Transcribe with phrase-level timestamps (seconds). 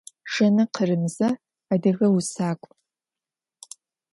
[0.33, 1.29] Jjene Khırımıze–
[1.73, 2.69] adıge vusak'u.